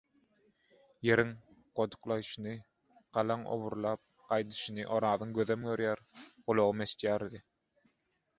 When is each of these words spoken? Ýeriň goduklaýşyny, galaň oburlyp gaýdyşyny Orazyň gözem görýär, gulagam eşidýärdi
Ýeriň 1.07 1.33
goduklaýşyny, 1.79 2.53
galaň 3.17 3.43
oburlyp 3.57 4.25
gaýdyşyny 4.33 4.87
Orazyň 4.97 5.37
gözem 5.37 5.69
görýär, 5.69 6.03
gulagam 6.51 6.83
eşidýärdi 6.89 7.45